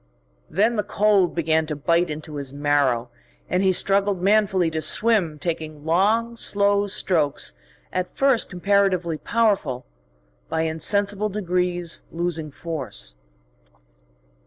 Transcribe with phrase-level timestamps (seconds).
[0.49, 3.11] Then the cold began to bite into his marrow,
[3.47, 7.53] and he struggled manfully to swim, taking long, slow strokes,
[7.93, 9.85] at first comparatively powerful,
[10.49, 13.13] by insensible degrees losing force.